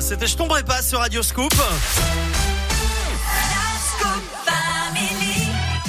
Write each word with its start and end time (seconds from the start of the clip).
C'était 0.00 0.26
Je 0.26 0.36
tomberai 0.36 0.62
pas 0.62 0.82
sur 0.82 0.98
Radio 0.98 1.22
Scoop. 1.22 1.52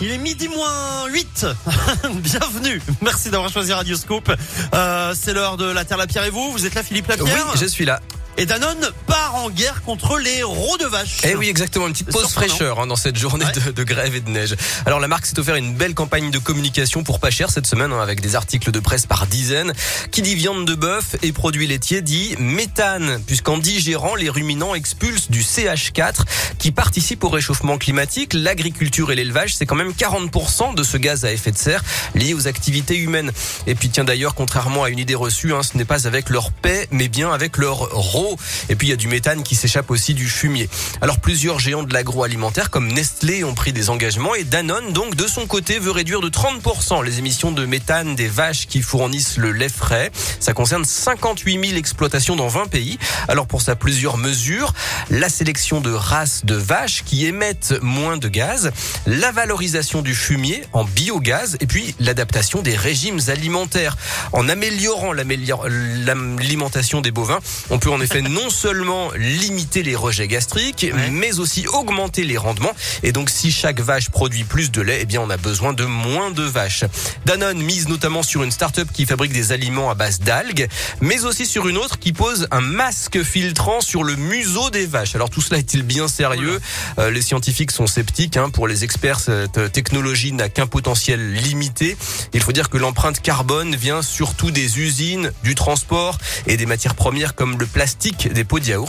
Il 0.00 0.10
est 0.12 0.18
midi 0.18 0.48
moins 0.48 1.06
8. 1.08 1.46
Bienvenue. 2.14 2.80
Merci 3.02 3.30
d'avoir 3.30 3.50
choisi 3.50 3.72
Radio 3.72 3.96
Scoop. 3.96 4.32
Euh, 4.74 5.14
c'est 5.18 5.32
l'heure 5.32 5.56
de 5.56 5.64
la 5.64 5.84
Terre, 5.84 5.98
la 5.98 6.06
Pierre 6.06 6.24
et 6.24 6.30
vous. 6.30 6.52
Vous 6.52 6.66
êtes 6.66 6.74
là, 6.74 6.82
Philippe 6.82 7.08
Lapierre 7.08 7.50
Oui, 7.52 7.58
je 7.60 7.66
suis 7.66 7.84
là. 7.84 8.00
Et 8.36 8.46
Danone 8.46 8.90
part 9.16 9.34
en 9.36 9.50
guerre 9.50 9.82
contre 9.82 10.18
les 10.18 10.42
rots 10.42 10.76
de 10.78 10.84
vache. 10.84 11.18
Eh 11.24 11.34
oui, 11.36 11.48
exactement, 11.48 11.86
une 11.86 11.92
petite 11.92 12.10
pause 12.10 12.26
Surprenant. 12.26 12.48
fraîcheur 12.48 12.80
hein, 12.80 12.86
dans 12.86 12.96
cette 12.96 13.16
journée 13.16 13.46
de, 13.54 13.70
de 13.70 13.84
grève 13.84 14.14
et 14.14 14.20
de 14.20 14.28
neige. 14.28 14.54
Alors 14.84 15.00
la 15.00 15.08
marque 15.08 15.24
s'est 15.24 15.38
offert 15.38 15.56
une 15.56 15.74
belle 15.74 15.94
campagne 15.94 16.30
de 16.30 16.38
communication 16.38 17.02
pour 17.02 17.18
pas 17.18 17.30
cher 17.30 17.50
cette 17.50 17.66
semaine 17.66 17.92
hein, 17.92 18.02
avec 18.02 18.20
des 18.20 18.36
articles 18.36 18.70
de 18.70 18.78
presse 18.80 19.06
par 19.06 19.26
dizaines. 19.26 19.72
Qui 20.10 20.20
dit 20.20 20.34
viande 20.34 20.66
de 20.66 20.74
bœuf 20.74 21.16
et 21.22 21.32
produits 21.32 21.66
laitiers 21.66 22.02
dit 22.02 22.34
méthane, 22.38 23.22
puisqu'en 23.26 23.56
digérant, 23.56 24.16
les 24.16 24.28
ruminants 24.28 24.74
expulsent 24.74 25.30
du 25.30 25.40
CH4 25.40 26.22
qui 26.58 26.70
participe 26.70 27.24
au 27.24 27.30
réchauffement 27.30 27.78
climatique. 27.78 28.34
L'agriculture 28.34 29.12
et 29.12 29.14
l'élevage, 29.14 29.54
c'est 29.54 29.66
quand 29.66 29.76
même 29.76 29.92
40% 29.92 30.74
de 30.74 30.82
ce 30.82 30.98
gaz 30.98 31.24
à 31.24 31.32
effet 31.32 31.52
de 31.52 31.58
serre 31.58 31.82
lié 32.14 32.34
aux 32.34 32.48
activités 32.48 32.98
humaines. 32.98 33.32
Et 33.66 33.74
puis 33.74 33.88
tiens 33.88 34.04
d'ailleurs, 34.04 34.34
contrairement 34.34 34.84
à 34.84 34.90
une 34.90 34.98
idée 34.98 35.14
reçue, 35.14 35.54
hein, 35.54 35.62
ce 35.62 35.78
n'est 35.78 35.86
pas 35.86 36.06
avec 36.06 36.28
leur 36.28 36.52
paix, 36.52 36.86
mais 36.90 37.08
bien 37.08 37.32
avec 37.32 37.56
leur 37.56 37.76
rots. 37.76 38.36
Et 38.68 38.76
puis 38.76 38.88
il 38.88 38.90
y 38.90 38.94
a 38.94 38.96
du 38.96 39.05
méthane 39.06 39.42
qui 39.42 39.54
s'échappe 39.54 39.90
aussi 39.90 40.14
du 40.14 40.28
fumier. 40.28 40.68
Alors 41.00 41.20
plusieurs 41.20 41.58
géants 41.58 41.82
de 41.82 41.92
l'agroalimentaire 41.92 42.70
comme 42.70 42.92
Nestlé 42.92 43.44
ont 43.44 43.54
pris 43.54 43.72
des 43.72 43.90
engagements 43.90 44.34
et 44.34 44.44
Danone 44.44 44.92
donc 44.92 45.14
de 45.14 45.26
son 45.26 45.46
côté 45.46 45.78
veut 45.78 45.90
réduire 45.90 46.20
de 46.20 46.28
30% 46.28 47.04
les 47.04 47.18
émissions 47.18 47.52
de 47.52 47.66
méthane 47.66 48.14
des 48.14 48.28
vaches 48.28 48.66
qui 48.66 48.82
fournissent 48.82 49.36
le 49.36 49.52
lait 49.52 49.68
frais. 49.68 50.10
Ça 50.40 50.52
concerne 50.52 50.84
58 50.84 51.68
000 51.68 51.78
exploitations 51.78 52.36
dans 52.36 52.48
20 52.48 52.68
pays. 52.68 52.98
Alors 53.28 53.46
pour 53.46 53.62
ça 53.62 53.76
plusieurs 53.76 54.16
mesures, 54.16 54.72
la 55.10 55.28
sélection 55.28 55.80
de 55.80 55.92
races 55.92 56.44
de 56.44 56.54
vaches 56.54 57.02
qui 57.04 57.26
émettent 57.26 57.74
moins 57.82 58.16
de 58.16 58.28
gaz, 58.28 58.72
la 59.06 59.32
valorisation 59.32 60.02
du 60.02 60.14
fumier 60.14 60.64
en 60.72 60.84
biogaz 60.84 61.56
et 61.60 61.66
puis 61.66 61.94
l'adaptation 62.00 62.62
des 62.62 62.76
régimes 62.76 63.20
alimentaires. 63.28 63.96
En 64.32 64.48
améliorant 64.48 65.12
l'alimentation 65.12 67.00
des 67.00 67.10
bovins, 67.10 67.40
on 67.70 67.78
peut 67.78 67.90
en 67.90 68.00
effet 68.00 68.22
non 68.22 68.50
seulement 68.50 68.95
limiter 69.16 69.82
les 69.82 69.96
rejets 69.96 70.28
gastriques, 70.28 70.86
Ouais. 70.92 71.10
mais 71.10 71.38
aussi 71.38 71.66
augmenter 71.68 72.24
les 72.24 72.36
rendements. 72.36 72.72
Et 73.02 73.12
donc, 73.12 73.30
si 73.30 73.50
chaque 73.52 73.80
vache 73.80 74.10
produit 74.10 74.44
plus 74.44 74.70
de 74.70 74.80
lait, 74.80 74.98
eh 75.02 75.04
bien, 75.04 75.20
on 75.20 75.30
a 75.30 75.36
besoin 75.36 75.72
de 75.72 75.84
moins 75.84 76.30
de 76.30 76.42
vaches. 76.42 76.84
Danone 77.24 77.58
mise 77.62 77.88
notamment 77.88 78.22
sur 78.22 78.42
une 78.42 78.50
start-up 78.50 78.88
qui 78.92 79.06
fabrique 79.06 79.32
des 79.32 79.52
aliments 79.52 79.90
à 79.90 79.94
base 79.94 80.20
d'algues, 80.20 80.68
mais 81.00 81.24
aussi 81.24 81.46
sur 81.46 81.68
une 81.68 81.76
autre 81.78 81.98
qui 81.98 82.12
pose 82.12 82.46
un 82.50 82.60
masque 82.60 83.22
filtrant 83.22 83.80
sur 83.80 84.04
le 84.04 84.16
museau 84.16 84.70
des 84.70 84.86
vaches. 84.86 85.14
Alors, 85.14 85.30
tout 85.30 85.40
cela 85.40 85.58
est-il 85.58 85.82
bien 85.82 86.08
sérieux? 86.08 86.60
Euh, 86.98 87.10
Les 87.10 87.22
scientifiques 87.22 87.70
sont 87.70 87.86
sceptiques. 87.86 88.36
hein. 88.36 88.50
Pour 88.50 88.68
les 88.68 88.84
experts, 88.84 89.20
cette 89.20 89.72
technologie 89.72 90.32
n'a 90.32 90.48
qu'un 90.48 90.66
potentiel 90.66 91.32
limité. 91.34 91.96
Il 92.32 92.42
faut 92.42 92.52
dire 92.52 92.68
que 92.70 92.78
l'empreinte 92.78 93.20
carbone 93.20 93.74
vient 93.76 94.02
surtout 94.02 94.50
des 94.50 94.78
usines, 94.78 95.32
du 95.42 95.54
transport 95.54 96.18
et 96.46 96.56
des 96.56 96.66
matières 96.66 96.94
premières 96.94 97.34
comme 97.34 97.58
le 97.58 97.66
plastique 97.66 98.32
des 98.32 98.44
pots 98.44 98.60
de 98.60 98.66
yaourt. 98.66 98.85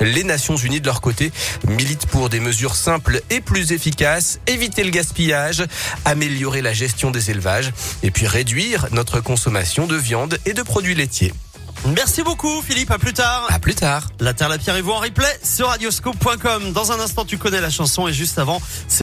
Les 0.00 0.24
Nations 0.24 0.56
Unies, 0.56 0.80
de 0.80 0.86
leur 0.86 1.00
côté, 1.00 1.32
militent 1.66 2.06
pour 2.06 2.28
des 2.28 2.40
mesures 2.40 2.76
simples 2.76 3.20
et 3.30 3.40
plus 3.40 3.72
efficaces, 3.72 4.40
éviter 4.46 4.84
le 4.84 4.90
gaspillage, 4.90 5.64
améliorer 6.04 6.62
la 6.62 6.72
gestion 6.72 7.10
des 7.10 7.30
élevages 7.30 7.72
et 8.02 8.10
puis 8.10 8.26
réduire 8.26 8.86
notre 8.92 9.20
consommation 9.20 9.86
de 9.86 9.96
viande 9.96 10.38
et 10.46 10.52
de 10.52 10.62
produits 10.62 10.94
laitiers. 10.94 11.32
Merci 11.86 12.22
beaucoup, 12.22 12.62
Philippe. 12.62 12.90
À 12.90 12.98
plus 12.98 13.12
tard. 13.12 13.46
À 13.50 13.58
plus 13.58 13.74
tard. 13.74 14.08
La 14.18 14.32
Terre, 14.32 14.48
la 14.48 14.56
Pierre 14.56 14.76
et 14.76 14.80
vous 14.80 14.92
en 14.92 15.00
replay 15.00 15.28
sur 15.42 15.68
radioscoop.com. 15.68 16.72
Dans 16.72 16.92
un 16.92 17.00
instant, 17.00 17.26
tu 17.26 17.36
connais 17.36 17.60
la 17.60 17.68
chanson 17.68 18.08
et 18.08 18.12
juste 18.12 18.38
avant, 18.38 18.62
c'est 18.88 18.92